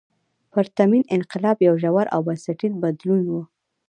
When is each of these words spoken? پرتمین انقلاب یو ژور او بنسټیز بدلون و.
پرتمین 0.53 1.03
انقلاب 1.15 1.57
یو 1.67 1.75
ژور 1.83 2.05
او 2.13 2.21
بنسټیز 2.27 2.73
بدلون 2.83 3.23
و. 3.27 3.33